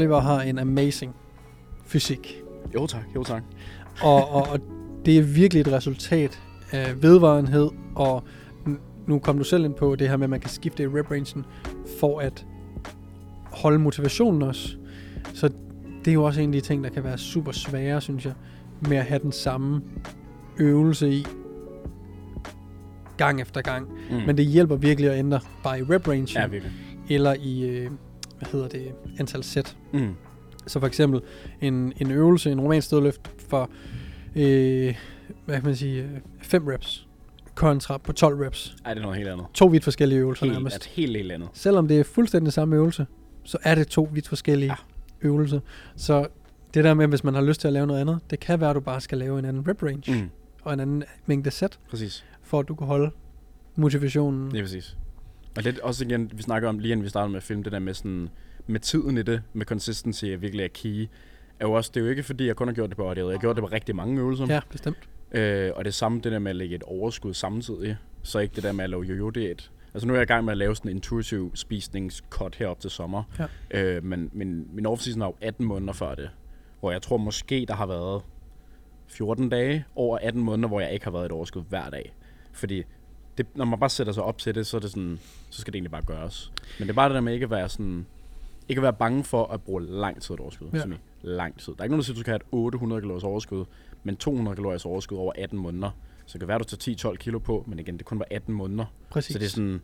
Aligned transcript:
Oliver 0.00 0.20
har 0.20 0.40
en 0.42 0.58
amazing 0.58 1.14
fysik. 1.86 2.42
Jo 2.74 2.86
tak, 2.86 3.04
jo 3.14 3.24
tak. 3.24 3.42
Og, 4.02 4.28
og, 4.30 4.48
og 4.48 4.60
det 5.04 5.18
er 5.18 5.22
virkelig 5.22 5.60
et 5.60 5.72
resultat 5.72 6.40
af 6.72 7.02
vedvarenhed, 7.02 7.70
og 7.94 8.24
nu 9.06 9.18
kom 9.18 9.38
du 9.38 9.44
selv 9.44 9.64
ind 9.64 9.74
på 9.74 9.96
det 9.96 10.08
her 10.08 10.16
med, 10.16 10.24
at 10.24 10.30
man 10.30 10.40
kan 10.40 10.50
skifte 10.50 10.82
i 10.82 10.86
rep 10.86 11.10
rangen 11.10 11.44
for 12.00 12.20
at 12.20 12.46
holde 13.44 13.78
motivationen 13.78 14.42
også. 14.42 14.76
Så 15.34 15.48
det 16.04 16.10
er 16.10 16.14
jo 16.14 16.24
også 16.24 16.40
en 16.40 16.48
af 16.48 16.52
de 16.52 16.60
ting, 16.60 16.84
der 16.84 16.90
kan 16.90 17.04
være 17.04 17.18
super 17.18 17.52
svære, 17.52 18.00
synes 18.00 18.24
jeg, 18.24 18.32
med 18.88 18.96
at 18.96 19.04
have 19.04 19.18
den 19.22 19.32
samme 19.32 19.82
øvelse 20.58 21.10
i 21.12 21.26
gang 23.16 23.40
efter 23.40 23.60
gang. 23.60 23.88
Mm. 24.10 24.16
Men 24.26 24.36
det 24.36 24.46
hjælper 24.46 24.76
virkelig 24.76 25.10
at 25.10 25.18
ændre 25.18 25.40
bare 25.62 25.78
i 25.78 25.82
rep 25.82 26.08
range, 26.08 26.40
Ja, 26.40 26.46
virkelig. 26.46 26.72
eller 27.08 27.34
i, 27.40 27.68
øh, 27.68 27.90
hvad 28.40 28.48
hedder 28.52 28.68
det, 28.68 28.92
antal 29.18 29.42
sæt. 29.44 29.76
Mm. 29.92 30.14
Så 30.66 30.80
for 30.80 30.86
eksempel 30.86 31.20
en, 31.60 31.92
en 31.96 32.10
øvelse, 32.10 32.50
en 32.52 32.60
romansk 32.60 32.86
stødløft 32.86 33.30
for, 33.48 33.70
øh, 34.36 34.94
hvad 35.44 35.54
kan 35.56 35.64
man 35.64 35.76
sige, 35.76 36.08
5 36.42 36.66
reps 36.66 37.06
kontra 37.54 37.98
på 37.98 38.12
12 38.12 38.40
reps. 38.40 38.76
Ej, 38.84 38.94
det 38.94 39.00
er 39.00 39.02
noget 39.02 39.16
helt 39.18 39.28
andet. 39.28 39.46
To 39.54 39.66
vidt 39.66 39.84
forskellige 39.84 40.18
øvelser 40.18 40.46
Helt, 40.46 40.54
nærmest. 40.58 40.84
helt, 40.86 41.16
helt 41.16 41.32
andet. 41.32 41.48
Selvom 41.52 41.88
det 41.88 42.00
er 42.00 42.04
fuldstændig 42.04 42.52
samme 42.52 42.76
øvelse, 42.76 43.06
så 43.44 43.58
er 43.62 43.74
det 43.74 43.88
to 43.88 44.08
vidt 44.12 44.28
forskellige 44.28 44.68
Ja. 44.70 44.76
ja. 45.22 45.26
øvelser. 45.28 45.60
Så 45.96 46.26
det 46.74 46.84
der 46.84 46.94
med, 46.94 47.06
hvis 47.08 47.24
man 47.24 47.34
har 47.34 47.42
lyst 47.42 47.60
til 47.60 47.68
at 47.68 47.72
lave 47.72 47.86
noget 47.86 48.00
andet, 48.00 48.18
det 48.30 48.40
kan 48.40 48.60
være, 48.60 48.70
at 48.70 48.76
du 48.76 48.80
bare 48.80 49.00
skal 49.00 49.18
lave 49.18 49.38
en 49.38 49.44
anden 49.44 49.68
rep 49.68 49.82
range 49.82 50.12
mm. 50.12 50.20
Mm. 50.20 50.30
og 50.62 50.72
en 50.72 50.80
anden 50.80 51.04
mængde 51.26 51.50
sæt, 51.50 51.78
Præcis. 51.90 52.24
for 52.42 52.60
at 52.60 52.68
du 52.68 52.74
kan 52.74 52.86
holde 52.86 53.10
motivationen. 53.76 54.50
Det 54.50 54.58
er 54.58 54.62
præcis. 54.62 54.96
Og 55.56 55.62
lidt 55.62 55.78
også 55.78 56.04
igen, 56.04 56.30
vi 56.34 56.42
snakker 56.42 56.68
om, 56.68 56.78
lige 56.78 56.92
inden 56.92 57.04
vi 57.04 57.08
startede 57.08 57.30
med 57.30 57.36
at 57.36 57.42
filme, 57.42 57.62
det 57.62 57.72
der 57.72 57.78
med 57.78 57.94
sådan, 57.94 58.28
med 58.66 58.80
tiden 58.80 59.18
i 59.18 59.22
det, 59.22 59.42
med 59.52 59.66
consistency 59.66 60.24
er 60.24 60.36
virkelig 60.36 60.64
er 60.64 60.68
key. 60.68 61.08
Er 61.60 61.66
jo 61.66 61.72
også, 61.72 61.90
det 61.94 62.00
er 62.00 62.04
jo 62.04 62.10
ikke 62.10 62.22
fordi, 62.22 62.46
jeg 62.46 62.56
kun 62.56 62.68
har 62.68 62.74
gjort 62.74 62.88
det 62.88 62.96
på 62.96 63.08
audio. 63.08 63.28
Jeg 63.28 63.36
har 63.36 63.40
gjort 63.40 63.56
det 63.56 63.62
på 63.62 63.68
rigtig 63.68 63.96
mange 63.96 64.20
øvelser. 64.20 64.46
Ja, 64.48 64.60
bestemt. 64.70 65.08
Øh, 65.32 65.70
og 65.76 65.84
det 65.84 65.94
samme, 65.94 66.20
det 66.20 66.32
der 66.32 66.38
med 66.38 66.50
at 66.50 66.56
lægge 66.56 66.76
et 66.76 66.82
overskud 66.82 67.34
samtidig. 67.34 67.96
Så 68.22 68.38
ikke 68.38 68.54
det 68.54 68.62
der 68.62 68.72
med 68.72 68.84
at 68.84 68.90
lave 68.90 69.02
jojo-diæt. 69.02 69.70
Altså 69.94 70.06
nu 70.06 70.12
er 70.12 70.18
jeg 70.18 70.22
i 70.22 70.26
gang 70.26 70.44
med 70.44 70.52
at 70.52 70.58
lave 70.58 70.76
sådan 70.76 70.90
en 70.90 70.96
intuitiv 70.96 71.52
spisningscut 71.54 72.54
herop 72.54 72.80
til 72.80 72.90
sommer. 72.90 73.22
Ja. 73.72 73.80
Øh, 73.80 74.04
men 74.04 74.30
min, 74.32 74.68
min 74.72 74.86
off-season 74.86 75.22
er 75.22 75.26
jo 75.26 75.34
18 75.40 75.66
måneder 75.66 75.92
før 75.92 76.14
det. 76.14 76.30
Hvor 76.80 76.92
jeg 76.92 77.02
tror 77.02 77.16
måske, 77.16 77.64
der 77.68 77.74
har 77.74 77.86
været 77.86 78.22
14 79.06 79.48
dage 79.48 79.84
over 79.94 80.18
18 80.18 80.42
måneder, 80.42 80.68
hvor 80.68 80.80
jeg 80.80 80.92
ikke 80.92 81.04
har 81.04 81.12
været 81.12 81.26
et 81.26 81.32
overskud 81.32 81.62
hver 81.68 81.90
dag. 81.90 82.14
Fordi 82.52 82.84
det, 83.38 83.46
når 83.54 83.64
man 83.64 83.78
bare 83.78 83.90
sætter 83.90 84.12
sig 84.12 84.22
op 84.22 84.38
til 84.38 84.54
det, 84.54 84.66
så, 84.66 84.76
er 84.76 84.80
det 84.80 84.90
sådan, 84.90 85.18
så 85.50 85.60
skal 85.60 85.72
det 85.72 85.76
egentlig 85.76 85.90
bare 85.90 86.02
gøres. 86.02 86.52
Men 86.78 86.88
det 86.88 86.92
er 86.92 86.96
bare 86.96 87.08
det 87.08 87.14
der 87.14 87.20
med 87.20 87.34
ikke 87.34 87.44
at 87.44 87.50
være 87.50 87.68
sådan, 87.68 88.06
ikke 88.68 88.78
at 88.78 88.82
være 88.82 88.92
bange 88.92 89.24
for 89.24 89.46
at 89.46 89.62
bruge 89.62 89.86
lang 89.86 90.22
tid 90.22 90.34
et 90.34 90.40
overskud. 90.40 90.68
Ja. 90.72 90.78
Ja. 90.78 90.84
Lang 91.22 91.58
tid. 91.58 91.72
Der 91.72 91.78
er 91.78 91.84
ikke 91.84 91.92
nogen, 91.92 92.00
der 92.00 92.04
siger, 92.04 92.14
at 92.14 92.16
du 92.16 92.20
skal 92.20 92.30
have 92.30 92.36
et 92.36 92.46
800 92.52 93.00
kalorier 93.00 93.24
overskud, 93.24 93.64
men 94.02 94.16
200 94.16 94.54
kalorier 94.56 94.86
overskud 94.86 95.18
over 95.18 95.32
18 95.38 95.58
måneder. 95.58 95.90
Så 96.26 96.32
det 96.32 96.40
kan 96.40 96.48
være, 96.48 96.54
at 96.54 96.70
du 96.70 96.76
tager 96.76 97.12
10-12 97.12 97.16
kilo 97.16 97.38
på, 97.38 97.64
men 97.66 97.78
igen, 97.78 97.98
det 97.98 98.06
kun 98.06 98.18
var 98.18 98.26
18 98.30 98.54
måneder. 98.54 98.84
Præcis. 99.10 99.32
Så 99.32 99.38
det 99.38 99.44
er 99.44 99.50
sådan, 99.50 99.80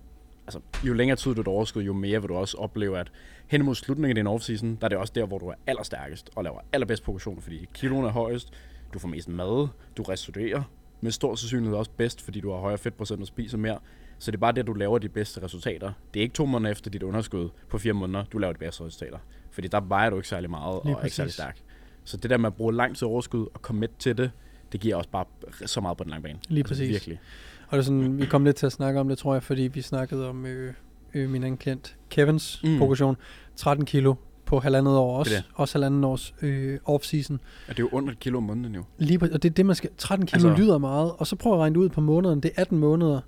altså, 0.46 0.60
jo 0.84 0.92
længere 0.92 1.16
tid 1.16 1.34
du 1.34 1.40
er 1.40 1.48
overskud, 1.48 1.82
jo 1.82 1.92
mere 1.92 2.20
vil 2.20 2.28
du 2.28 2.34
også 2.34 2.56
opleve, 2.56 2.98
at 2.98 3.12
hen 3.46 3.64
mod 3.64 3.74
slutningen 3.74 4.18
af 4.18 4.24
din 4.24 4.34
off-season, 4.34 4.66
der 4.66 4.84
er 4.84 4.88
det 4.88 4.98
også 4.98 5.12
der, 5.16 5.26
hvor 5.26 5.38
du 5.38 5.46
er 5.46 5.54
allerstærkest 5.66 6.30
og 6.34 6.44
laver 6.44 6.60
allerbedst 6.72 7.02
progression, 7.02 7.42
fordi 7.42 7.68
kiloen 7.74 8.04
er 8.04 8.10
højest, 8.10 8.52
du 8.94 8.98
får 8.98 9.08
mest 9.08 9.28
mad, 9.28 9.68
du 9.96 10.02
restituerer 10.02 10.62
med 11.00 11.10
stor 11.10 11.34
sandsynlighed 11.34 11.78
også 11.78 11.90
bedst, 11.96 12.22
fordi 12.22 12.40
du 12.40 12.50
har 12.50 12.58
højere 12.58 12.78
fedtprocent 12.78 13.20
og 13.20 13.26
spiser 13.26 13.58
mere. 13.58 13.78
Så 14.18 14.30
det 14.30 14.36
er 14.36 14.40
bare 14.40 14.52
det, 14.52 14.66
du 14.66 14.72
laver 14.72 14.98
de 14.98 15.08
bedste 15.08 15.42
resultater. 15.42 15.92
Det 16.14 16.20
er 16.20 16.22
ikke 16.22 16.34
to 16.34 16.46
måneder 16.46 16.70
efter 16.72 16.90
dit 16.90 17.02
underskud 17.02 17.48
på 17.68 17.78
fire 17.78 17.92
måneder, 17.92 18.24
du 18.24 18.38
laver 18.38 18.52
de 18.52 18.58
bedste 18.58 18.84
resultater. 18.84 19.18
Fordi 19.50 19.68
der 19.68 19.80
vejer 19.80 20.10
du 20.10 20.16
ikke 20.16 20.28
særlig 20.28 20.50
meget 20.50 20.80
Lige 20.84 20.96
og 20.96 21.00
er 21.00 21.04
ikke 21.04 21.16
særlig 21.16 21.32
stærk. 21.32 21.58
Så 22.04 22.16
det 22.16 22.30
der 22.30 22.36
med 22.36 22.46
at 22.46 22.54
bruge 22.54 22.74
lang 22.74 22.96
tid 22.96 23.08
overskud 23.08 23.46
og 23.54 23.60
commit 23.60 23.90
til 23.98 24.18
det, 24.18 24.30
det 24.72 24.80
giver 24.80 24.96
også 24.96 25.10
bare 25.10 25.24
så 25.66 25.80
meget 25.80 25.98
på 25.98 26.04
den 26.04 26.10
lange 26.10 26.22
bane. 26.22 26.38
Lige 26.48 26.60
Altså, 26.60 26.74
præcis. 26.74 26.88
Virkelig. 26.88 27.20
Og 27.68 27.72
det 27.72 27.78
er 27.78 27.84
sådan, 27.84 28.18
vi 28.18 28.26
kom 28.26 28.44
lidt 28.44 28.56
til 28.56 28.66
at 28.66 28.72
snakke 28.72 29.00
om 29.00 29.08
det, 29.08 29.18
tror 29.18 29.32
jeg, 29.32 29.42
fordi 29.42 29.62
vi 29.62 29.82
snakkede 29.82 30.28
om 30.28 30.46
øh, 30.46 30.74
øh, 31.14 31.30
min 31.30 31.42
anden 31.42 31.58
klient, 31.58 31.96
Kevins 32.10 32.60
mm. 32.64 32.78
progression. 32.78 33.16
13 33.56 33.86
kilo 33.86 34.14
på 34.46 34.58
halvandet 34.60 34.96
år 34.96 35.18
også. 35.18 35.30
Det 35.30 35.38
er 35.38 35.42
Også 35.54 35.74
halvandet 35.78 36.04
års 36.04 36.34
øh, 36.42 36.78
off-season. 36.88 37.32
Og 37.68 37.68
det 37.68 37.78
er 37.78 37.82
jo 37.82 37.88
under 37.92 38.12
et 38.12 38.20
kilo 38.20 38.36
om 38.38 38.42
måneden 38.44 38.74
jo. 38.74 38.84
Lige, 38.98 39.18
præ- 39.24 39.34
og 39.34 39.42
det 39.42 39.50
er 39.50 39.54
det, 39.54 39.66
man 39.66 39.76
skal... 39.76 39.90
13 39.98 40.26
kilo 40.26 40.48
Altså- 40.48 40.62
lyder 40.62 40.78
meget, 40.78 41.12
og 41.18 41.26
så 41.26 41.36
prøv 41.36 41.52
at 41.52 41.58
regne 41.58 41.74
det 41.74 41.80
ud 41.80 41.88
på 41.88 42.00
måneden. 42.00 42.40
Det 42.40 42.50
er 42.56 42.60
18 42.62 42.78
måneder 42.78 43.20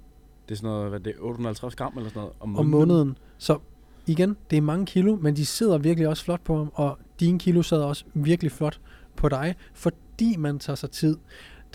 Det 0.48 0.54
er 0.54 0.56
sådan 0.56 0.70
noget, 0.70 0.88
hvad 0.90 1.00
det 1.00 1.10
er, 1.10 1.20
850 1.20 1.74
gram 1.74 1.92
eller 1.96 2.08
sådan 2.10 2.20
noget 2.20 2.32
om 2.40 2.56
om 2.58 2.66
måneden. 2.66 2.88
måneden. 2.88 3.18
Så 3.38 3.58
igen, 4.06 4.36
det 4.50 4.56
er 4.56 4.60
mange 4.60 4.86
kilo, 4.86 5.16
men 5.16 5.36
de 5.36 5.46
sidder 5.46 5.78
virkelig 5.78 6.08
også 6.08 6.24
flot 6.24 6.40
på 6.44 6.56
ham, 6.56 6.70
og 6.74 6.98
dine 7.20 7.38
kilo 7.38 7.62
sad 7.62 7.78
også 7.78 8.04
virkelig 8.14 8.52
flot 8.52 8.80
på 9.16 9.28
dig, 9.28 9.54
fordi 9.74 10.36
man 10.36 10.58
tager 10.58 10.74
sig 10.76 10.90
tid. 10.90 11.16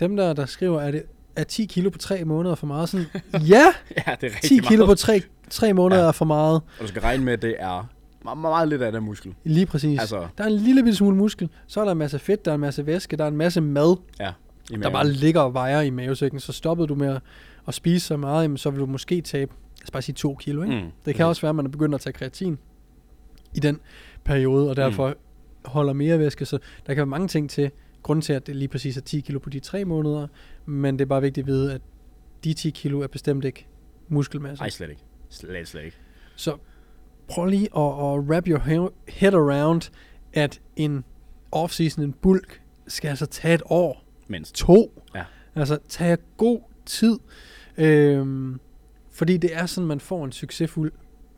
Dem 0.00 0.16
der, 0.16 0.32
der 0.32 0.46
skriver, 0.46 0.80
at 0.80 0.92
det 0.92 1.02
er 1.36 1.44
10 1.44 1.64
kilo 1.64 1.90
på 1.90 1.98
3 1.98 2.24
måneder 2.24 2.54
for 2.54 2.66
meget, 2.66 2.88
sådan, 2.88 3.06
ja, 3.32 3.64
Ja, 4.06 4.16
det 4.20 4.26
er 4.26 4.34
rigtig 4.34 4.40
10 4.48 4.58
kilo 4.58 4.84
meget. 4.86 4.88
på 4.98 5.00
3, 5.00 5.20
3 5.50 5.72
måneder 5.72 6.00
Ja. 6.02 6.08
er 6.08 6.12
for 6.12 6.24
meget. 6.24 6.54
Og 6.56 6.82
du 6.82 6.86
skal 6.86 7.02
regne 7.02 7.24
med, 7.24 7.32
at 7.32 7.42
det 7.42 7.56
er 7.58 7.88
meget, 8.24 8.38
meget 8.38 8.68
lidt 8.68 8.82
af 8.82 8.92
den 8.92 9.04
muskel. 9.04 9.34
Lige 9.44 9.66
præcis. 9.66 10.00
Altså, 10.00 10.26
Der 10.38 10.44
er 10.44 10.48
en 10.48 10.54
lille 10.54 10.82
bitte 10.82 10.96
smule 10.96 11.16
muskel, 11.16 11.48
så 11.66 11.80
er 11.80 11.84
der 11.84 11.92
en 11.92 11.98
masse 11.98 12.18
fedt, 12.18 12.44
der 12.44 12.50
er 12.50 12.54
en 12.54 12.60
masse 12.60 12.86
væske, 12.86 13.16
der 13.16 13.24
er 13.24 13.28
en 13.28 13.36
masse 13.36 13.60
mad, 13.60 13.96
ja. 14.20 14.32
Der 14.70 14.90
bare 14.90 15.08
ligger 15.08 15.40
og 15.40 15.54
vejer 15.54 15.80
i 15.80 15.90
mavesækken. 15.90 16.40
Så 16.40 16.52
stoppede 16.52 16.88
du 16.88 16.94
med 16.94 17.18
at, 17.68 17.74
spise 17.74 18.06
så 18.06 18.16
meget, 18.16 18.42
jamen, 18.42 18.56
så 18.56 18.70
vil 18.70 18.80
du 18.80 18.86
måske 18.86 19.20
tabe, 19.20 19.52
lad 19.78 19.84
os 19.84 19.90
bare 19.90 20.02
sige 20.02 20.14
2 20.14 20.34
kilo. 20.34 20.62
Ikke? 20.62 20.80
Mm. 20.80 20.90
Det 21.04 21.14
kan 21.14 21.26
også 21.26 21.42
være, 21.42 21.48
at 21.48 21.54
man 21.54 21.66
er 21.66 21.70
begyndt 21.70 21.94
at 21.94 22.00
tage 22.00 22.12
kreatin 22.12 22.58
i 23.54 23.60
den 23.60 23.80
periode, 24.24 24.70
og 24.70 24.76
derfor 24.76 25.08
mm. 25.08 25.14
holder 25.64 25.92
mere 25.92 26.18
væske. 26.18 26.44
Så 26.44 26.58
der 26.86 26.94
kan 26.94 26.96
være 26.96 27.06
mange 27.06 27.28
ting 27.28 27.50
til, 27.50 27.70
grund 28.02 28.22
til, 28.22 28.32
at 28.32 28.46
det 28.46 28.56
lige 28.56 28.68
præcis 28.68 28.96
er 28.96 29.00
10 29.00 29.20
kilo 29.20 29.38
på 29.38 29.50
de 29.50 29.60
3 29.60 29.84
måneder, 29.84 30.26
men 30.66 30.98
det 30.98 31.04
er 31.04 31.08
bare 31.08 31.22
vigtigt 31.22 31.44
at 31.44 31.48
vide, 31.48 31.74
at 31.74 31.80
de 32.44 32.52
10 32.52 32.70
kilo 32.70 33.00
er 33.00 33.06
bestemt 33.06 33.44
ikke 33.44 33.66
muskelmasse. 34.08 34.62
Ej, 34.62 34.70
slet 34.70 34.90
ikke. 34.90 35.02
Slet, 35.28 35.68
slet 35.68 35.84
ikke. 35.84 35.96
Så 36.36 36.56
prøv 37.28 37.46
lige 37.46 37.68
at, 37.76 37.82
at 37.82 38.20
wrap 38.28 38.48
your 38.48 38.58
he- 38.58 38.92
head 39.08 39.34
around, 39.34 39.90
at 40.32 40.60
en 40.76 41.04
off-season, 41.56 42.02
en 42.02 42.12
bulk, 42.12 42.60
skal 42.86 43.08
altså 43.08 43.26
tage 43.26 43.54
et 43.54 43.62
år, 43.66 44.04
Mindst. 44.28 44.54
to. 44.54 45.02
Ja. 45.14 45.24
Altså 45.54 45.78
tage 45.88 46.16
god 46.36 46.60
tid. 46.86 47.18
Øhm, 47.78 48.60
fordi 49.12 49.36
det 49.36 49.50
er 49.56 49.66
sådan, 49.66 49.88
man 49.88 50.00
får 50.00 50.24
en 50.24 50.32
succesfuld 50.32 50.92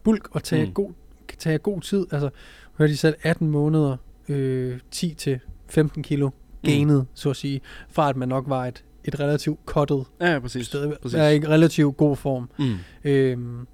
bulk, 0.04 0.28
og 0.34 0.42
tage, 0.42 0.66
Mm. 0.66 0.72
god, 0.72 0.90
tage 1.38 1.58
god 1.58 1.80
tid. 1.80 2.06
Altså, 2.12 2.30
hørte 2.78 2.92
de 2.92 2.96
selv 2.96 3.14
18 3.22 3.50
måneder, 3.50 3.96
øh, 4.28 4.78
10 4.90 5.14
til 5.14 5.40
15 5.68 6.02
kilo 6.02 6.30
gainet, 6.62 7.00
mm. 7.00 7.06
så 7.14 7.30
at 7.30 7.36
sige, 7.36 7.60
fra 7.88 8.08
at 8.08 8.16
man 8.16 8.28
nok 8.28 8.44
var 8.48 8.66
et, 8.66 8.84
et 9.04 9.20
relativt 9.20 9.60
cuttet 9.66 10.04
Ja, 10.20 10.32
ja, 10.32 10.38
præcis. 10.38 10.66
sted. 10.66 10.92
præcis. 11.02 11.14
Er 11.18 11.28
i 11.28 11.38
relativt 11.40 11.96
god 11.96 12.16
form. 12.16 12.50
Mm. 12.58 12.74
Øhm, 13.04 13.66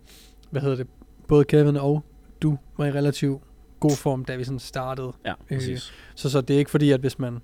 hvad 0.50 0.62
hedder 0.62 0.76
det? 0.76 0.87
Både 1.32 1.44
Kevin 1.44 1.76
og 1.76 2.05
du 2.43 2.58
var 2.79 2.87
i 2.87 2.93
relativt 2.93 3.43
god 3.81 3.96
form, 3.96 4.25
da 4.25 4.37
vi 4.37 4.44
sådan 4.44 4.58
startede. 4.58 5.12
Ja, 5.25 5.34
præcis. 5.49 5.93
Så, 6.14 6.31
så 6.31 6.40
det 6.40 6.55
er 6.55 6.58
ikke 6.58 6.70
fordi, 6.70 6.90
at 6.90 7.00
hvis 7.00 7.19
man 7.19 7.38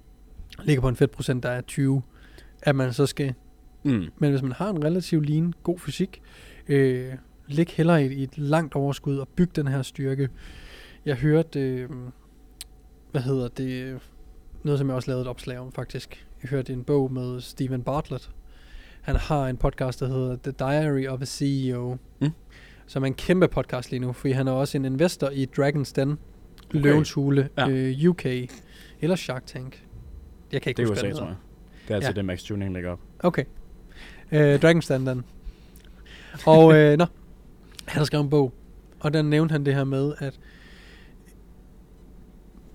ligger 0.64 0.80
på 0.80 0.88
en 0.88 0.96
fedtprocent, 0.96 1.42
der 1.42 1.48
er 1.48 1.60
20, 1.60 2.02
at 2.62 2.76
man 2.76 2.92
så 2.92 3.06
skal... 3.06 3.34
Mm. 3.82 4.04
Men 4.18 4.30
hvis 4.30 4.42
man 4.42 4.52
har 4.52 4.70
en 4.70 4.84
relativt 4.84 5.30
lean, 5.30 5.54
god 5.62 5.78
fysik, 5.78 6.22
øh, 6.68 7.12
lig 7.46 7.66
hellere 7.70 8.04
i, 8.04 8.14
i 8.14 8.22
et 8.22 8.38
langt 8.38 8.74
overskud 8.74 9.18
og 9.18 9.28
byg 9.28 9.56
den 9.56 9.68
her 9.68 9.82
styrke. 9.82 10.28
Jeg 11.04 11.16
hørte, 11.16 11.60
øh, 11.60 11.88
hvad 13.10 13.22
hedder 13.22 13.48
det, 13.48 14.00
noget, 14.62 14.78
som 14.78 14.88
jeg 14.88 14.96
også 14.96 15.10
lavede 15.10 15.22
et 15.22 15.28
opslag 15.28 15.58
om, 15.58 15.72
faktisk. 15.72 16.26
Jeg 16.42 16.50
hørte 16.50 16.72
en 16.72 16.84
bog 16.84 17.12
med 17.12 17.40
Stephen 17.40 17.82
Bartlett. 17.82 18.30
Han 19.00 19.16
har 19.16 19.48
en 19.48 19.56
podcast, 19.56 20.00
der 20.00 20.06
hedder 20.06 20.36
The 20.42 20.52
Diary 20.52 21.06
of 21.06 21.22
a 21.22 21.24
CEO. 21.24 21.96
Mm. 22.20 22.30
Som 22.88 23.02
er 23.02 23.06
en 23.06 23.14
kæmpe 23.14 23.48
podcast 23.48 23.90
lige 23.90 24.00
nu, 24.00 24.12
fordi 24.12 24.32
han 24.32 24.48
er 24.48 24.52
også 24.52 24.78
en 24.78 24.84
investor 24.84 25.28
i 25.30 25.48
Dragon's 25.58 25.92
Den, 25.96 26.10
okay. 26.10 26.18
Løvens 26.80 27.12
Hule, 27.12 27.48
Ja. 27.58 27.68
øh, 27.68 28.08
UK, 28.08 28.26
eller 29.00 29.16
Shark 29.16 29.46
Tank. 29.46 29.84
Jeg 30.52 30.62
kan 30.62 30.70
ikke 30.70 30.76
Det 30.82 30.88
huske, 30.88 31.02
hvad 31.02 31.10
den 31.10 31.18
tror 31.18 31.26
jeg. 31.26 31.36
Det 31.84 31.90
er 31.90 31.94
altid 31.94 32.08
Ja. 32.10 32.14
det, 32.14 32.24
Max 32.24 32.42
Tuning 32.42 32.72
lægger 32.72 32.90
op. 32.90 32.98
Okay. 33.20 33.44
Øh, 34.32 34.54
Dragon's 34.54 34.94
Den, 34.94 35.06
den. 35.06 35.24
Og, 36.46 36.74
øh, 36.76 36.98
nå, 36.98 37.04
han 37.86 37.98
har 37.98 38.04
skrevet 38.04 38.24
en 38.24 38.30
bog, 38.30 38.52
og 39.00 39.12
der 39.12 39.22
nævnte 39.22 39.52
han 39.52 39.66
det 39.66 39.74
her 39.74 39.84
med, 39.84 40.12
at 40.18 40.38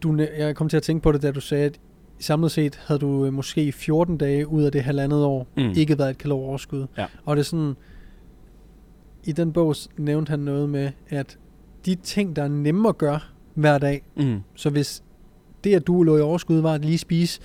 du, 0.03 0.27
jeg 0.37 0.55
kom 0.55 0.69
til 0.69 0.77
at 0.77 0.83
tænke 0.83 1.03
på 1.03 1.11
det, 1.11 1.21
da 1.21 1.31
du 1.31 1.41
sagde, 1.41 1.65
at 1.65 1.79
samlet 2.19 2.51
set 2.51 2.75
havde 2.87 2.99
du 2.99 3.25
øh, 3.25 3.33
måske 3.33 3.71
14 3.71 4.17
dage 4.17 4.47
ud 4.47 4.63
af 4.63 4.71
det 4.71 4.83
halvandet 4.83 5.23
år 5.23 5.47
Mm. 5.57 5.73
ikke 5.77 5.97
været 5.97 6.09
et 6.09 6.17
kilo 6.17 6.35
overskud. 6.35 6.85
Ja. 6.97 7.05
Og 7.25 7.35
det 7.35 7.41
er 7.41 7.45
sådan, 7.45 7.73
i 9.23 9.31
den 9.31 9.53
bog 9.53 9.75
nævnte 9.97 10.29
han 10.29 10.39
noget 10.39 10.69
med, 10.69 10.91
at 11.09 11.37
de 11.85 11.95
ting, 11.95 12.35
der 12.35 12.43
er 12.43 12.47
nemme 12.47 12.89
at 12.89 12.97
gøre 12.97 13.19
hver 13.53 13.77
dag, 13.77 14.03
Mm. 14.15 14.39
så 14.55 14.69
hvis 14.69 15.03
det, 15.63 15.75
at 15.75 15.87
du 15.87 16.03
lå 16.03 16.17
i 16.17 16.21
overskud, 16.21 16.59
var 16.61 16.73
at 16.73 16.85
lige 16.85 16.97
spise 16.97 17.39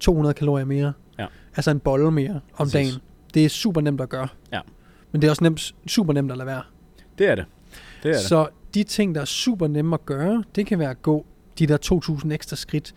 200 0.00 0.34
kalorier 0.34 0.64
mere, 0.64 0.92
Ja. 1.18 1.26
altså 1.56 1.70
en 1.70 1.80
bolle 1.80 2.10
mere 2.10 2.34
om 2.34 2.40
Præcis. 2.58 2.72
dagen, 2.72 2.92
det 3.34 3.44
er 3.44 3.48
super 3.48 3.80
nemt 3.80 4.00
at 4.00 4.08
gøre. 4.08 4.28
Ja. 4.52 4.60
Men 5.12 5.22
det 5.22 5.26
er 5.28 5.30
også 5.30 5.44
nemt, 5.44 5.74
super 5.86 6.12
nemt 6.12 6.30
at 6.32 6.38
lade 6.38 6.46
være. 6.46 6.62
Det 7.18 7.28
er 7.28 7.34
det. 7.34 7.44
Det 8.02 8.08
er 8.08 8.12
det. 8.14 8.22
Så 8.22 8.48
de 8.74 8.82
ting, 8.82 9.14
der 9.14 9.20
er 9.20 9.24
super 9.24 9.66
nemme 9.66 9.94
at 9.94 10.06
gøre, 10.06 10.44
det 10.54 10.66
kan 10.66 10.78
være 10.78 10.90
at 10.90 11.02
gå 11.02 11.26
de 11.58 11.66
der 11.66 11.76
2.000 12.24 12.32
ekstra 12.32 12.56
skridt, 12.56 12.94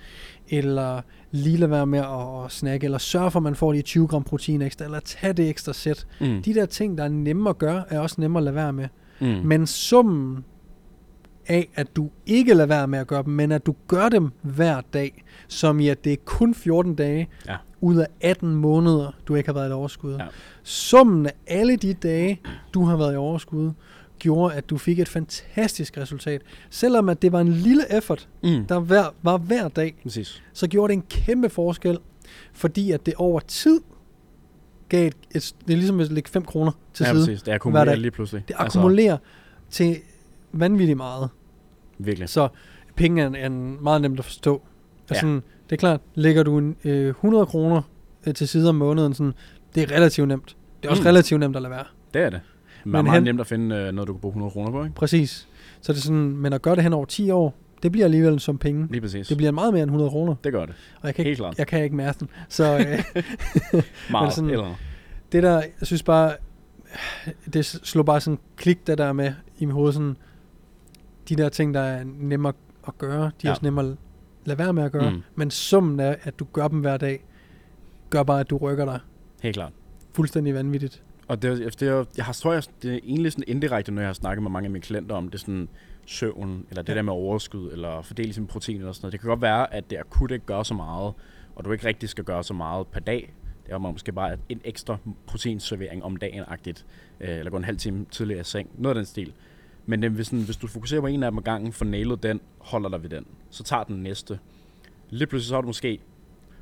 eller 0.50 1.02
lige 1.32 1.58
lade 1.58 1.72
være 1.72 1.86
med 1.86 2.00
at, 2.00 2.46
at 2.46 2.52
snakke, 2.52 2.86
eller 2.86 2.98
sørge 2.98 3.32
for, 3.32 3.40
at 3.40 3.44
man 3.44 3.56
får 3.56 3.74
de 3.74 3.82
20 3.82 4.08
gram 4.08 4.24
protein 4.24 4.62
ekstra, 4.62 4.86
eller 4.86 5.00
tage 5.00 5.34
det 5.34 5.50
ekstra 5.50 5.74
sæt. 5.74 6.08
Mm. 6.22 6.42
De 6.44 6.54
der 6.54 6.66
ting, 6.66 6.98
der 6.98 7.04
er 7.04 7.08
nemme 7.10 7.50
at 7.50 7.58
gøre, 7.58 7.84
er 7.90 8.00
også 8.00 8.16
nemme 8.22 8.40
at 8.40 8.44
lade 8.44 8.56
være 8.56 8.74
med. 8.74 8.88
Mm. 9.22 9.28
Men 9.28 9.68
summen 9.68 10.44
af, 11.48 11.70
at 11.76 11.96
du 11.96 12.10
ikke 12.26 12.54
lader 12.54 12.68
være 12.68 12.88
med 12.88 13.00
at 13.00 13.08
gøre 13.08 13.24
dem, 13.24 13.34
men 13.34 13.52
at 13.52 13.66
du 13.66 13.76
gør 13.88 14.10
dem 14.10 14.32
hver 14.42 14.82
dag, 14.94 15.24
som 15.48 15.80
i 15.80 15.88
at 15.88 16.04
det 16.04 16.14
er 16.14 16.18
kun 16.26 16.54
14 16.56 16.96
dage 16.96 17.28
Ja. 17.48 17.56
ud 17.82 17.96
af 17.98 18.08
18 18.22 18.56
måneder, 18.56 19.12
du 19.28 19.36
ikke 19.36 19.48
har 19.50 19.54
været 19.54 19.70
i 19.70 19.72
overskud. 19.72 20.14
Ja. 20.16 20.26
Summen 20.64 21.26
af 21.26 21.32
alle 21.48 21.76
de 21.76 21.94
dage, 21.94 22.42
du 22.74 22.84
har 22.84 22.98
været 22.98 23.14
i 23.14 23.18
overskud, 23.18 23.72
gjorde, 24.20 24.56
at 24.56 24.70
du 24.70 24.78
fik 24.78 25.00
et 25.00 25.08
fantastisk 25.10 25.98
resultat. 25.98 26.42
Selvom 26.70 27.10
at 27.10 27.22
det 27.22 27.32
var 27.32 27.42
en 27.42 27.48
lille 27.54 27.98
effort, 27.98 28.28
Mm. 28.44 28.66
der 28.66 28.80
hver, 28.80 29.06
var 29.22 29.38
hver 29.38 29.68
dag, 29.68 29.96
Præcis. 30.04 30.44
så 30.54 30.68
gjorde 30.68 30.92
det 30.94 30.98
en 30.98 31.04
kæmpe 31.10 31.50
forskel, 31.50 31.98
fordi 32.54 32.92
at 32.92 33.06
det 33.06 33.14
over 33.18 33.40
tid 33.40 33.82
gav 34.90 35.08
et, 35.08 35.14
et 35.36 35.54
det 35.68 35.74
er 35.74 35.78
ligesom 35.78 36.00
at 36.00 36.12
lægge 36.12 36.30
5 36.30 36.46
kroner 36.46 36.72
til 36.94 37.04
ja, 37.04 37.12
side. 37.12 37.22
præcis. 37.26 37.42
Det 37.42 37.52
akkumulerer 37.52 37.96
lige 37.96 38.12
pludselig. 38.12 38.44
Det 38.48 38.56
akkumulerer 38.60 39.18
til 39.70 39.98
vanvittigt 40.52 40.98
meget. 40.98 41.24
Altså, 41.24 41.36
virkelig. 41.98 42.30
Så 42.30 42.48
penge 42.96 43.22
er, 43.24 43.30
er 43.46 43.50
meget 43.82 44.02
nemt 44.02 44.20
at 44.20 44.26
forstå. 44.26 44.62
Ja. 45.10 45.16
Ja. 45.16 45.20
Sådan, 45.20 45.36
det 45.70 45.72
er 45.72 45.78
klart, 45.78 46.02
lægger 46.16 46.44
du 46.44 46.58
en, 46.58 46.76
øh, 46.84 47.08
100 47.10 47.46
kroner 47.46 47.82
øh, 48.28 48.34
til 48.34 48.48
side 48.48 48.70
om 48.70 48.76
måneden, 48.76 49.14
sådan, 49.14 49.34
det 49.76 49.84
er 49.84 49.96
relativt 49.96 50.28
nemt. 50.28 50.56
Det 50.82 50.88
er 50.88 50.92
også 50.92 51.02
mm. 51.04 51.08
relativt 51.08 51.40
nemt 51.40 51.56
at 51.56 51.62
lade 51.62 51.72
være. 51.72 51.84
Det 52.14 52.22
er 52.22 52.30
det. 52.30 52.42
Men 52.86 52.96
er 52.96 53.02
meget 53.02 53.14
hen- 53.16 53.24
nemt 53.24 53.42
at 53.42 53.48
finde 53.48 53.76
øh, 53.76 53.92
noget, 53.92 54.08
du 54.08 54.14
kan 54.14 54.22
bruge 54.22 54.32
100 54.32 54.52
kroner 54.52 54.72
på, 54.72 54.84
ikke? 54.84 54.96
Præcis. 54.96 55.48
Så 55.82 55.94
det 55.94 55.98
er 56.00 56.04
sådan, 56.04 56.38
men 56.38 56.54
at 56.54 56.62
gøre 56.62 56.76
det 56.76 56.84
hen 56.84 56.94
over 56.94 57.06
10 57.06 57.30
år, 57.30 57.56
det 57.84 57.92
bliver 57.92 58.06
alligevel 58.06 58.40
som 58.40 58.58
penge. 58.58 58.88
Lige 58.92 59.02
præcis. 59.02 59.28
Det 59.28 59.38
bliver 59.38 59.52
meget 59.52 59.74
mere 59.74 59.84
end 59.84 59.90
100 59.90 60.10
kroner. 60.10 60.36
det 60.44 60.52
gør 60.52 60.66
det. 60.66 60.76
Og 61.02 61.08
jeg 61.08 61.16
kan 61.16 61.24
Helt 61.26 61.32
ikke, 61.32 61.40
klart. 61.40 61.58
jeg 61.58 61.68
kan 61.68 61.84
ikke 61.84 61.96
massen. 61.96 62.30
Så 62.50 62.78
øh, 62.78 63.24
Meget. 64.12 64.34
sådan- 64.34 64.50
Eller 64.50 64.76
det 65.32 65.44
der, 65.44 65.54
jeg 65.56 65.88
synes 65.88 66.04
bare, 66.04 66.34
det 67.54 67.66
slår 67.66 68.04
bare 68.04 68.22
sådan 68.22 68.40
klik, 68.58 68.88
det 68.88 68.98
der 68.98 69.14
med 69.14 69.34
i 69.60 69.66
mit 69.66 69.74
hoved, 69.74 69.94
sådan, 69.94 70.18
de 71.30 71.36
der 71.36 71.50
ting, 71.50 71.74
der 71.74 71.80
er 71.82 72.04
nemmere 72.20 72.54
at 72.88 72.98
gøre, 72.98 73.22
de 73.22 73.28
er 73.28 73.32
Ja. 73.44 73.50
også 73.50 73.66
nemmere 73.66 73.86
at 73.86 73.98
lade 74.46 74.60
være 74.60 74.74
med 74.74 74.84
at 74.84 74.92
gøre. 74.92 75.10
Mm. 75.12 75.22
Men 75.36 75.52
summen 75.52 76.00
af, 76.00 76.18
at 76.24 76.40
du 76.40 76.46
gør 76.54 76.68
dem 76.68 76.80
hver 76.80 76.98
dag, 76.98 77.26
gør 78.10 78.24
bare, 78.24 78.40
at 78.40 78.50
du 78.50 78.58
rykker 78.58 78.86
dig 78.86 79.00
helt 79.44 79.54
klart. 79.56 79.72
fuldstændig 80.14 80.54
vanvittigt. 80.54 81.04
Og 81.30 81.42
det, 81.42 81.52
er- 81.66 81.70
det, 81.70 81.82
er, 81.88 82.06
jeg 82.18 82.26
har, 82.26 82.34
tror 82.34 82.54
jeg, 82.54 82.64
det 82.82 82.94
er 82.94 83.00
egentlig 83.04 83.32
sådan 83.32 83.44
indirekte, 83.48 83.92
når 83.92 84.02
jeg 84.02 84.08
har 84.10 84.14
snakket 84.14 84.44
med 84.44 84.52
mange 84.52 84.66
af 84.68 84.72
mine 84.72 84.82
klienter 84.82 85.16
om 85.16 85.30
det, 85.30 85.40
sådan 85.40 85.70
søvn, 86.06 86.66
eller 86.70 86.82
det 86.84 86.90
Ja. 86.90 86.96
der 86.98 87.02
med 87.02 87.14
overskud, 87.14 87.72
eller 87.72 88.02
fordele 88.02 88.34
sin 88.34 88.48
protein 88.48 88.78
eller 88.78 88.92
sådan 88.92 89.06
noget. 89.06 89.12
Det 89.12 89.20
kan 89.22 89.28
godt 89.28 89.42
være, 89.42 89.74
at 89.74 89.90
det 89.90 89.98
akut 89.98 90.32
ikke 90.32 90.46
gør 90.46 90.64
så 90.64 90.74
meget, 90.74 91.14
og 91.56 91.66
du 91.66 91.72
ikke 91.72 91.88
rigtig 91.88 92.10
skal 92.10 92.24
gøre 92.24 92.44
så 92.44 92.54
meget 92.54 92.88
per 92.88 93.00
dag. 93.00 93.34
Det 93.66 93.74
er 93.74 93.78
måske 93.78 94.12
bare 94.12 94.38
en 94.50 94.62
ekstra 94.64 94.98
proteinservering 95.28 96.04
om 96.04 96.16
dagen-agtigt, 96.16 96.86
øh, 97.22 97.30
eller 97.40 97.52
gå 97.52 97.58
en 97.58 97.64
halv 97.64 97.78
time 97.78 98.06
tidligere 98.12 98.42
i 98.42 98.44
seng. 98.44 98.70
Noget 98.78 98.96
af 98.96 99.00
den 99.00 99.06
stil. 99.06 99.34
Men 99.86 100.02
det, 100.02 100.12
hvis, 100.12 100.28
sådan, 100.28 100.42
hvis 100.46 100.58
du 100.58 100.68
fokuserer 100.68 101.02
på 101.02 101.08
en 101.08 101.24
af 101.24 101.32
dem 101.32 101.38
ad 101.38 101.44
gangen, 101.44 101.72
får 101.74 101.86
nailet 101.86 102.24
den, 102.24 102.42
holder 102.60 102.90
dig 102.90 103.04
ved 103.04 103.10
den, 103.10 103.26
så 103.50 103.64
tager 103.64 103.84
den 103.84 104.04
næste. 104.04 104.40
Lige 105.10 105.28
pludselig 105.28 105.48
så 105.50 105.56
har 105.56 105.62
du 105.62 105.68
måske, 105.68 106.00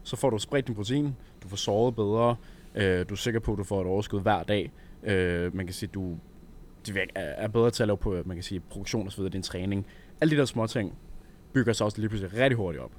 så 0.03 0.15
får 0.15 0.29
du 0.29 0.37
spredt 0.37 0.67
din 0.67 0.75
protein, 0.75 1.15
du 1.43 1.47
får 1.47 1.57
sovet 1.57 1.95
bedre, 1.95 2.35
øh, 2.77 3.05
du 3.09 3.13
er 3.13 3.17
sikker 3.17 3.39
på, 3.39 3.51
at 3.51 3.57
du 3.57 3.63
får 3.63 3.81
et 3.81 3.87
overskud 3.87 4.21
hver 4.21 4.43
dag. 4.43 4.71
Øh, 5.03 5.55
man 5.55 5.65
kan 5.65 5.73
sige, 5.73 5.89
du 5.93 6.17
er 7.15 7.47
bedre 7.47 7.71
til 7.71 7.83
at 7.83 7.87
lave 7.87 7.97
på, 7.97 8.21
man 8.25 8.37
kan 8.37 8.43
sige, 8.43 8.59
produktion 8.59 9.05
og 9.05 9.11
så 9.11 9.17
videre, 9.17 9.31
din 9.31 9.41
træning. 9.41 9.85
Alle 10.21 10.35
de 10.35 10.39
der 10.39 10.45
små 10.45 10.67
ting 10.67 10.93
bygger 11.53 11.73
sig 11.73 11.85
også 11.85 11.99
lige 11.99 12.09
pludselig 12.09 12.33
rigtig 12.33 12.57
hurtigt 12.57 12.83
op. 12.83 12.91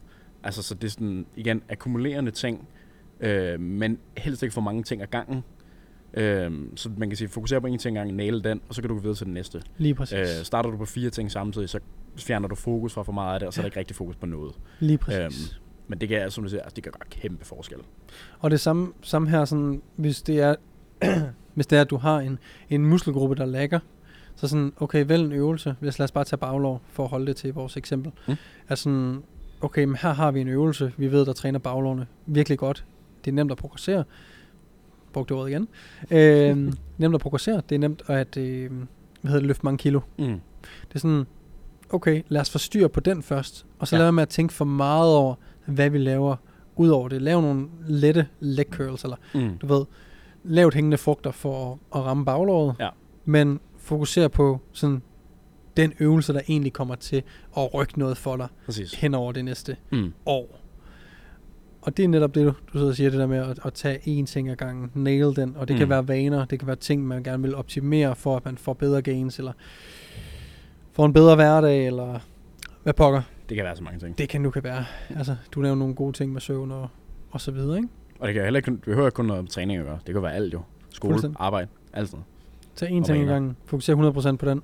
Altså, 0.43 0.63
så 0.63 0.75
det 0.75 0.85
er 0.85 0.91
sådan, 0.91 1.27
igen, 1.37 1.63
akkumulerende 1.69 2.31
ting, 2.31 2.69
øh, 3.21 3.61
men 3.61 3.99
helst 4.17 4.43
ikke 4.43 4.53
for 4.53 4.61
mange 4.61 4.83
ting 4.83 5.03
ad 5.03 5.07
gangen. 5.07 5.45
Øh, 6.15 6.53
så 6.77 6.91
man 6.97 7.09
kan 7.11 7.17
sige, 7.17 7.29
fokusere 7.29 7.61
på 7.61 7.67
en 7.67 7.79
ting 7.79 7.97
ad 7.97 8.01
gangen, 8.01 8.17
nail 8.17 8.45
den, 8.45 8.61
og 8.69 8.75
så 8.75 8.83
kan 8.83 8.89
du 8.89 8.95
gå 8.95 9.01
videre 9.01 9.17
til 9.17 9.27
den 9.27 9.35
næste. 9.35 9.63
Lige 9.79 9.95
præcis. 9.95 10.19
Øh, 10.19 10.45
starter 10.45 10.71
du 10.71 10.77
på 10.77 10.85
fire 10.85 11.11
ting 11.11 11.31
samtidig, 11.31 11.69
så 11.69 11.81
fjerner 12.17 12.49
du 12.49 12.55
fokus 12.55 12.95
fra 12.95 13.03
for 13.03 13.13
meget 13.13 13.35
af 13.35 13.41
det, 13.41 13.47
og 13.47 13.53
så 13.53 13.61
er 13.61 13.63
der 13.63 13.67
ikke 13.67 13.79
rigtig 13.79 13.97
fokus 13.97 14.17
på 14.17 14.27
noget. 14.27 14.55
Lige 14.81 14.99
præcis. 14.99 15.21
Øhm. 15.21 15.63
Men 15.89 16.01
det 16.01 16.09
kan, 16.09 16.31
som 16.31 16.45
du 16.45 16.51
siger, 16.51 16.63
altså, 16.63 16.75
det 16.75 16.85
kan 16.85 16.93
gøre 16.93 17.21
kæmpe 17.23 17.45
forskel. 17.45 17.79
Og 18.39 18.51
det 18.51 18.61
samme, 18.61 18.93
samme 19.03 19.31
her, 19.31 19.45
sådan, 19.45 19.83
hvis 19.97 20.23
det 20.23 20.41
er, 20.41 20.55
hvis 21.55 21.67
det 21.67 21.77
er, 21.77 21.81
at 21.81 21.91
du 21.91 21.97
har 21.97 22.19
en, 22.19 22.39
en 22.71 22.87
muskelgruppe, 22.87 23.35
der 23.35 23.47
lægger, 23.47 23.81
så 24.37 24.49
sådan, 24.49 24.73
okay, 24.81 25.05
vælg 25.07 25.25
en 25.25 25.33
øvelse. 25.33 25.77
Hvis 25.81 25.99
lad 25.99 26.05
os 26.05 26.13
bare 26.13 26.25
tage 26.25 26.39
baglov, 26.39 26.83
for 26.93 27.05
at 27.05 27.11
holde 27.11 27.27
det 27.27 27.37
til 27.37 27.55
vores 27.55 27.77
eksempel. 27.77 28.13
Mm. 28.29 28.35
Altså 28.69 28.83
sådan, 28.83 29.23
okay, 29.61 29.85
men 29.85 29.97
her 29.97 30.13
har 30.13 30.31
vi 30.31 30.41
en 30.41 30.49
øvelse. 30.49 30.93
Vi 30.97 31.13
ved, 31.13 31.27
der 31.27 31.33
træner 31.33 31.59
baglovene 31.59 32.07
virkelig 32.27 32.59
godt. 32.59 32.85
Det 33.25 33.31
er 33.31 33.35
nemt 33.35 33.51
at 33.51 33.59
progressere. 33.59 34.05
Brugte 35.13 35.33
ordet 35.33 35.51
igen. 35.51 35.69
Øh, 36.11 36.73
nemt 36.99 37.15
at 37.15 37.21
progressere. 37.21 37.63
Det 37.69 37.75
er 37.75 37.79
nemt 37.79 38.03
at 38.07 38.37
øh, 38.37 38.71
hvad 39.21 39.31
hedder 39.31 39.41
det, 39.41 39.47
løfte 39.47 39.65
mange 39.65 39.79
kilo. 39.79 40.01
Mm. 40.19 40.41
Det 40.89 40.95
er 40.95 40.99
sådan, 40.99 41.27
okay, 41.91 42.23
lad 42.29 42.41
os 42.41 42.51
få 42.51 42.59
styr 42.59 42.89
på 42.89 43.01
den 43.01 43.23
først. 43.23 43.67
Og 43.79 43.89
så 43.89 43.97
ja. 43.97 43.99
lad 43.99 44.05
være 44.05 44.13
med 44.13 44.23
at 44.23 44.29
tænke 44.29 44.55
for 44.55 44.65
meget 44.65 45.15
over, 45.15 45.35
hvad 45.69 45.91
vi 45.91 45.99
laver 45.99 46.37
ud 46.77 46.89
over 46.89 47.09
det. 47.09 47.23
Lav 47.23 47.41
nogle 47.41 47.67
lette 47.87 48.27
leg 48.41 48.67
curls, 48.71 49.03
eller 49.05 49.17
Mm. 49.35 49.59
du 49.59 49.67
ved, 49.67 49.85
lavt 50.45 50.75
hængende 50.75 50.99
frugter 50.99 51.31
for 51.31 51.73
at, 51.73 51.79
at 52.01 52.07
ramme 52.07 52.25
baglåret. 52.25 52.75
Ja. 52.81 52.89
Men 53.25 53.61
fokuser 53.79 54.29
på 54.29 54.61
sådan 54.73 55.03
den 55.77 55.93
øvelse, 56.01 56.33
der 56.33 56.41
egentlig 56.49 56.73
kommer 56.73 56.95
til 56.95 57.23
at 57.57 57.75
rykke 57.75 57.99
noget 57.99 58.17
for 58.17 58.37
dig 58.37 58.49
Præcis. 58.67 58.95
hen 58.95 59.15
over 59.15 59.33
det 59.33 59.45
næste 59.45 59.77
Mm. 59.93 60.13
år. 60.27 60.61
Og 61.83 61.97
det 61.97 62.05
er 62.05 62.09
netop 62.09 62.35
det, 62.35 62.45
du, 62.47 62.51
du 62.73 62.79
sidder 62.79 62.89
og 62.89 62.95
siger, 62.97 63.11
det 63.11 63.19
der 63.19 63.27
med 63.27 63.39
at, 63.39 63.59
at 63.65 63.73
tage 63.75 63.99
én 64.23 64.27
ting 64.27 64.49
ad 64.49 64.57
gangen, 64.57 64.91
nail 64.95 65.37
den, 65.37 65.57
og 65.57 65.69
det 65.69 65.75
mm. 65.75 65.79
kan 65.79 65.89
være 65.89 66.09
vaner, 66.09 66.45
det 66.45 66.59
kan 66.59 66.67
være 66.67 66.77
ting, 66.77 67.07
man 67.07 67.23
gerne 67.23 67.43
vil 67.43 67.55
optimere 67.55 68.17
for, 68.17 68.37
at 68.37 68.45
man 68.45 68.59
får 68.59 68.73
bedre 68.73 69.03
gains, 69.03 69.39
eller 69.39 69.53
får 70.93 71.07
en 71.07 71.13
bedre 71.13 71.35
hverdag, 71.35 71.87
eller 71.87 72.19
hvad 72.83 72.93
pokker. 72.95 73.23
Det 73.49 73.57
kan 73.57 73.65
være 73.65 73.77
så 73.77 73.83
mange 73.83 73.99
ting. 74.01 74.19
Det 74.19 74.29
kan 74.29 74.41
nu 74.41 74.51
kan 74.51 74.65
være. 74.65 74.85
Altså, 75.17 75.37
du 75.53 75.61
nævner 75.61 75.79
nogle 75.79 75.95
gode 75.95 76.13
ting 76.13 76.33
med 76.33 76.41
søvn 76.41 76.71
og, 76.71 76.89
og 77.31 77.41
så 77.41 77.51
videre, 77.51 77.77
ikke? 77.77 77.89
Og 78.21 78.27
det 78.29 78.35
kan 78.35 78.45
heller 78.45 78.59
ikke, 78.59 78.71
det 78.71 78.81
behøver 78.81 79.07
ikke 79.07 79.15
kun 79.17 79.25
noget 79.25 79.43
med 79.45 79.51
træning 79.51 79.79
at 79.81 79.87
gøre. 79.87 79.99
Det 80.07 80.15
kan 80.15 80.23
være 80.23 80.35
alt 80.35 80.55
jo. 80.55 80.61
Skole, 80.91 81.35
arbejde, 81.39 81.69
alt 81.93 82.09
sådan 82.09 82.25
Tag 82.77 82.89
én 82.91 82.99
Og 83.01 83.07
ting 83.07 83.23
ad 83.23 83.27
gangen, 83.29 83.57
fokuser 83.65 84.33
100% 84.33 84.37
på 84.37 84.47
den. 84.51 84.63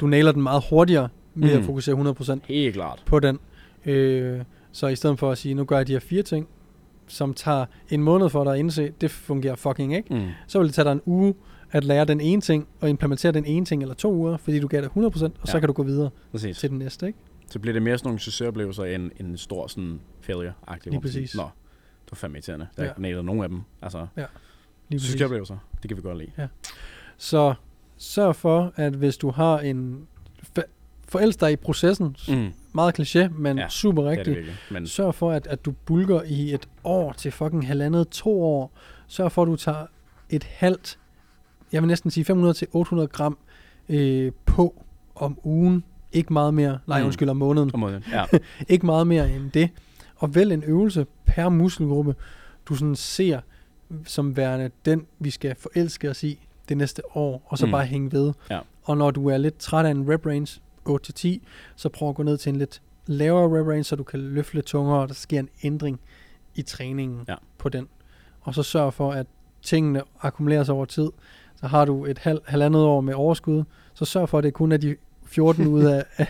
Du 0.00 0.06
nailer 0.06 0.32
den 0.32 0.42
meget 0.42 0.62
hurtigere 0.70 1.08
ved 1.34 1.52
Mm. 1.52 1.58
at 1.58 1.64
fokusere 1.64 1.94
100% 1.96 2.40
Helt 2.48 2.74
klart. 2.74 3.02
på 3.06 3.20
den. 3.20 3.38
Øh, 3.86 4.40
så 4.72 4.86
i 4.86 4.96
stedet 4.96 5.18
for 5.18 5.30
at 5.30 5.38
sige, 5.38 5.54
nu 5.54 5.64
gør 5.64 5.76
jeg 5.76 5.86
de 5.86 5.92
her 5.92 6.00
fire 6.00 6.22
ting, 6.22 6.48
som 7.06 7.34
tager 7.34 7.66
en 7.90 8.02
måned 8.02 8.28
for 8.28 8.44
dig 8.44 8.52
at 8.52 8.58
indse, 8.58 8.92
det 9.00 9.10
fungerer 9.10 9.54
fucking 9.54 9.94
ikke. 9.96 10.14
Mm. 10.14 10.26
Så 10.46 10.58
vil 10.58 10.66
det 10.66 10.74
tage 10.74 10.84
dig 10.84 10.92
en 10.92 11.00
uge 11.06 11.34
at 11.72 11.84
lære 11.84 12.04
den 12.04 12.20
ene 12.20 12.40
ting, 12.40 12.66
og 12.80 12.90
implementere 12.90 13.32
den 13.32 13.44
ene 13.44 13.66
ting, 13.66 13.82
eller 13.82 13.94
to 13.94 14.12
uger, 14.14 14.36
fordi 14.36 14.60
du 14.60 14.66
gav 14.68 14.82
det 14.82 14.88
100%, 14.88 14.96
og 15.24 15.32
ja. 15.46 15.50
så 15.52 15.60
kan 15.60 15.66
du 15.66 15.72
gå 15.72 15.82
videre 15.82 16.10
Præcis. 16.32 16.58
til 16.58 16.70
den 16.70 16.78
næste, 16.78 17.06
ikke? 17.06 17.18
Så 17.50 17.58
bliver 17.58 17.72
det 17.72 17.82
mere 17.82 17.98
sådan 17.98 18.08
nogle 18.08 18.20
succesoplevelser 18.20 18.84
end, 18.84 19.10
end 19.20 19.28
en 19.28 19.36
stor 19.36 19.66
sådan 19.66 20.00
failure-agtig. 20.20 20.90
Lige 20.90 21.00
præcis. 21.00 21.34
Nå, 21.36 21.42
det 21.42 22.12
var 22.12 22.16
fandme 22.16 22.36
irriterende. 22.38 22.68
Der 22.76 22.82
Ja. 22.82 22.88
ja. 22.88 22.94
nailet 22.98 23.24
nogen 23.24 23.42
af 23.42 23.48
dem. 23.48 23.60
Altså, 23.82 24.06
Lige 24.16 24.26
præcis. 24.90 25.02
succesoplevelser, 25.10 25.58
det 25.82 25.88
kan 25.88 25.96
vi 25.96 26.02
godt 26.02 26.18
lide. 26.18 26.48
Så 27.16 27.54
sørg 27.96 28.36
for, 28.36 28.72
at 28.76 28.92
hvis 28.92 29.16
du 29.16 29.30
har 29.30 29.58
en... 29.58 30.06
Forelsk 31.08 31.40
dig 31.40 31.52
i 31.52 31.56
processen, 31.56 32.16
Mm. 32.28 32.52
Meget 32.72 33.00
kliché, 33.00 33.28
men 33.28 33.56
Ja, 33.56 33.62
ja, 33.62 33.68
super 33.68 34.02
er 34.06 34.10
rigtigt. 34.10 34.38
Men 34.70 34.86
Sørg 34.86 35.14
for, 35.14 35.32
at, 35.32 35.46
at 35.46 35.64
du 35.64 35.72
bulker 35.72 36.22
i 36.22 36.54
et 36.54 36.68
år 36.84 37.12
til 37.12 37.32
fucking 37.32 37.66
halvandet, 37.66 38.08
to 38.08 38.42
år. 38.42 38.72
Sørg 39.06 39.32
for, 39.32 39.42
at 39.42 39.46
du 39.46 39.56
tager 39.56 39.86
et 40.30 40.44
halvt, 40.44 40.98
jeg 41.72 41.82
vil 41.82 41.88
næsten 41.88 42.10
sige 42.10 42.32
500-800 42.32 43.06
gram 43.06 43.38
øh, 43.88 44.32
på 44.46 44.84
om 45.14 45.38
ugen. 45.44 45.84
Ikke 46.12 46.32
meget 46.32 46.54
mere, 46.54 46.78
nej 46.86 47.00
Mm. 47.00 47.06
undskyld, 47.06 47.28
om 47.28 47.36
måneden. 47.36 47.70
om 47.74 47.80
måden, 47.80 48.04
ja. 48.12 48.24
Ikke 48.68 48.86
meget 48.86 49.06
mere 49.06 49.30
end 49.30 49.50
det. 49.50 49.70
Og 50.16 50.34
vælg 50.34 50.52
en 50.52 50.62
øvelse 50.66 51.06
per 51.26 51.48
muskelgruppe, 51.48 52.14
du 52.68 52.74
sådan 52.74 52.96
ser 52.96 53.40
som 54.04 54.36
værende 54.36 54.70
den, 54.84 55.06
vi 55.18 55.30
skal 55.30 55.54
forelske 55.58 56.10
os 56.10 56.22
i 56.24 56.46
det 56.68 56.76
næste 56.76 57.02
år, 57.16 57.42
og 57.46 57.58
så 57.58 57.66
mm. 57.66 57.72
bare 57.72 57.84
hænge 57.86 58.12
ved. 58.12 58.32
Ja. 58.50 58.58
Og 58.84 58.96
når 58.96 59.10
du 59.10 59.28
er 59.28 59.36
lidt 59.38 59.58
træt 59.58 59.86
af 59.86 59.90
en 59.90 60.12
rep 60.12 60.26
range, 60.26 60.60
8-10, 60.88 61.38
så 61.76 61.88
prøv 61.88 62.08
at 62.08 62.14
gå 62.14 62.22
ned 62.22 62.36
til 62.38 62.50
en 62.50 62.56
lidt 62.56 62.82
lavere 63.06 63.60
rep 63.60 63.66
range, 63.66 63.84
så 63.84 63.96
du 63.96 64.02
kan 64.02 64.20
løfte 64.20 64.54
lidt 64.54 64.66
tungere, 64.66 65.00
og 65.00 65.08
der 65.08 65.14
sker 65.14 65.38
en 65.40 65.48
ændring 65.62 66.00
i 66.54 66.62
træningen 66.62 67.20
Ja. 67.28 67.34
på 67.58 67.68
den. 67.68 67.88
Og 68.40 68.54
så 68.54 68.62
sørg 68.62 68.94
for, 68.94 69.12
at 69.12 69.26
tingene 69.62 70.02
akkumuleres 70.20 70.68
over 70.68 70.84
tid. 70.84 71.10
Så 71.56 71.66
har 71.66 71.84
du 71.84 72.04
et 72.06 72.18
halv, 72.18 72.40
halvandet 72.46 72.82
år 72.82 73.00
med 73.00 73.14
overskud, 73.14 73.64
så 73.94 74.04
sørg 74.04 74.28
for, 74.28 74.38
at 74.38 74.44
det 74.44 74.54
kun 74.54 74.72
er 74.72 74.76
de 74.76 74.96
14 75.26 75.66
ud 75.66 75.84
af, 75.84 76.04
af, 76.16 76.26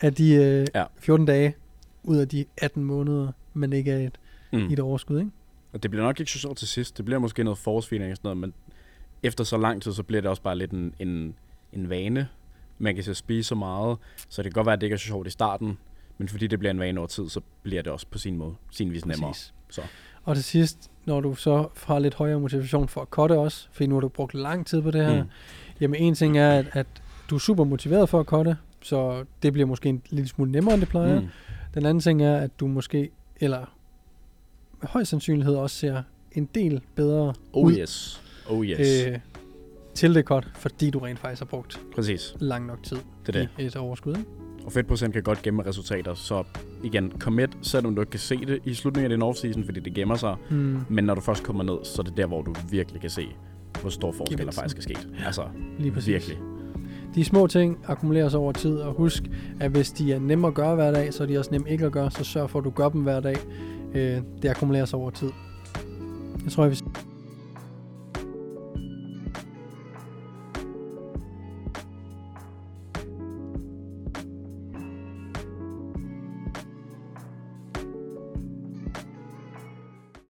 af 0.00 0.14
de 0.14 0.34
øh, 0.34 0.66
Ja. 0.74 0.84
14 1.00 1.26
dage 1.26 1.54
ud 2.04 2.16
af 2.16 2.28
de 2.28 2.44
18 2.56 2.84
måneder, 2.84 3.32
men 3.54 3.72
ikke 3.72 3.90
er 3.92 4.06
et, 4.06 4.18
Mm. 4.52 4.58
mm. 4.58 4.72
et 4.72 4.80
overskud, 4.80 5.18
ikke? 5.18 5.30
Og 5.72 5.82
det 5.82 5.90
bliver 5.90 6.04
nok 6.04 6.20
ikke 6.20 6.32
så 6.32 6.38
sjovt 6.38 6.58
til 6.58 6.68
sidst. 6.68 6.96
Det 6.96 7.04
bliver 7.04 7.18
måske 7.18 7.44
noget 7.44 7.58
force 7.58 7.88
feeding 7.88 8.10
og 8.10 8.16
sådan 8.16 8.26
noget, 8.26 8.38
men 8.38 8.52
efter 9.22 9.44
så 9.44 9.56
lang 9.56 9.82
tid, 9.82 9.92
så 9.92 10.02
bliver 10.02 10.20
det 10.20 10.30
også 10.30 10.42
bare 10.42 10.58
lidt 10.58 10.70
en, 10.70 10.94
en, 10.98 11.34
en 11.72 11.90
vane. 11.90 12.28
Man 12.78 12.94
kan 12.94 13.04
så 13.04 13.14
spise 13.14 13.48
så 13.48 13.54
meget, 13.54 13.98
så 14.28 14.42
det 14.42 14.52
kan 14.52 14.58
godt 14.58 14.66
være, 14.66 14.72
at 14.72 14.80
det 14.80 14.86
ikke 14.86 14.94
er 14.94 14.98
så 14.98 15.06
sjovt 15.06 15.26
i 15.26 15.30
starten, 15.30 15.78
men 16.18 16.28
fordi 16.28 16.46
det 16.46 16.58
bliver 16.58 16.70
en 16.70 16.80
vane 16.80 17.00
over 17.00 17.06
tid, 17.06 17.28
så 17.28 17.40
bliver 17.62 17.82
det 17.82 17.92
også 17.92 18.06
på 18.10 18.18
sin 18.18 18.36
måde, 18.36 18.54
sin 18.70 18.92
vis 18.92 19.06
nemmere. 19.06 19.30
Præcis. 19.30 19.54
Så. 19.70 19.82
Og 20.24 20.34
til 20.36 20.44
sidst, 20.44 20.90
når 21.04 21.20
du 21.20 21.34
så 21.34 21.68
har 21.86 21.98
lidt 21.98 22.14
højere 22.14 22.40
motivation 22.40 22.88
for 22.88 23.00
at 23.02 23.08
cutte 23.08 23.32
også, 23.38 23.68
fordi 23.72 23.86
nu 23.86 23.94
har 23.94 24.00
du 24.00 24.08
brugt 24.08 24.34
lang 24.34 24.66
tid 24.66 24.82
på 24.82 24.90
det 24.90 25.06
her, 25.06 25.22
mm. 25.22 25.28
jamen 25.80 26.00
en 26.02 26.14
ting 26.14 26.38
er, 26.38 26.50
at, 26.50 26.66
at 26.72 26.86
du 27.30 27.34
er 27.34 27.38
super 27.38 27.64
motiveret 27.64 28.08
for 28.08 28.20
at 28.20 28.26
cutte, 28.26 28.56
så 28.82 29.24
det 29.42 29.52
bliver 29.52 29.66
måske 29.66 29.88
en 29.88 30.02
lille 30.10 30.28
smule 30.28 30.52
nemmere, 30.52 30.74
end 30.74 30.80
det 30.80 30.88
plejer. 30.88 31.20
Mm. 31.20 31.26
Den 31.74 31.86
anden 31.86 32.00
ting 32.00 32.22
er, 32.22 32.36
at 32.36 32.60
du 32.60 32.66
måske, 32.66 33.10
eller 33.40 33.58
med 34.80 34.88
høj 34.88 35.04
sandsynlighed 35.04 35.54
også 35.54 35.76
ser 35.76 36.02
en 36.32 36.48
del 36.54 36.80
bedre 36.94 37.34
Oh 37.52 37.66
ud 37.66 37.72
yes. 37.78 38.22
Oh 38.48 38.66
yes. 38.66 39.06
Øh. 39.06 39.18
til 39.94 40.14
det 40.14 40.24
cut, 40.24 40.48
fordi 40.54 40.90
du 40.90 40.98
rent 40.98 41.18
faktisk 41.18 41.40
har 41.40 41.46
brugt 41.46 41.80
Præcis. 41.94 42.34
lang 42.40 42.66
nok 42.66 42.82
tid 42.82 42.96
Det 43.26 43.36
er 43.36 43.40
det. 43.40 43.48
i 43.58 43.66
et 43.66 43.76
overskud. 43.76 44.16
Ikke? 44.16 44.28
Og 44.64 44.72
fedtprocent 44.72 45.12
kan 45.14 45.22
godt 45.22 45.42
gemme 45.42 45.66
resultater, 45.66 46.14
så 46.14 46.44
igen, 46.84 47.12
commit, 47.18 47.50
selvom 47.62 47.94
du 47.94 48.00
ikke 48.02 48.10
kan 48.10 48.20
se 48.20 48.36
det 48.46 48.58
i 48.64 48.74
slutningen 48.74 49.12
af 49.12 49.18
din 49.18 49.26
off-season, 49.28 49.64
fordi 49.64 49.80
det 49.80 49.94
gemmer 49.94 50.16
sig. 50.16 50.36
Mm, 50.50 50.80
Men 50.88 51.04
når 51.04 51.14
du 51.14 51.20
først 51.20 51.42
kommer 51.42 51.62
ned, 51.64 51.76
så 51.84 52.02
er 52.02 52.04
det 52.04 52.16
der, 52.16 52.26
hvor 52.26 52.42
du 52.42 52.54
virkelig 52.70 53.00
kan 53.00 53.10
se, 53.10 53.28
hvor 53.80 53.90
stor 53.90 54.12
forskel 54.12 54.46
der 54.46 54.52
faktisk 54.52 54.76
er 54.78 54.82
sket. 54.82 55.08
Altså, 55.26 55.42
lige 55.78 55.90
præcis. 55.92 56.08
virkelig. 56.08 56.38
De 57.18 57.24
små 57.24 57.46
ting 57.46 57.78
akkumuleres 57.88 58.34
over 58.34 58.52
tid, 58.52 58.76
og 58.76 58.94
husk, 58.94 59.22
at 59.60 59.70
hvis 59.70 59.90
de 59.90 60.12
er 60.12 60.18
nemme 60.18 60.46
at 60.46 60.54
gøre 60.54 60.74
hver 60.74 60.90
dag, 60.92 61.14
så 61.14 61.22
er 61.22 61.26
de 61.26 61.38
også 61.38 61.50
nemme 61.50 61.70
ikke 61.70 61.86
at 61.86 61.92
gøre, 61.92 62.10
så 62.10 62.24
sørg 62.24 62.50
for, 62.50 62.58
at 62.58 62.64
du 62.64 62.70
gør 62.70 62.88
dem 62.88 63.02
hver 63.02 63.20
dag. 63.20 63.36
Øh, 63.94 64.20
det 64.42 64.48
akkumuleres 64.48 64.94
over 64.94 65.10
tid. 65.10 65.30
Jeg 66.44 66.52
tror, 66.52 66.64
jeg 66.64 66.70
vil 66.70 66.82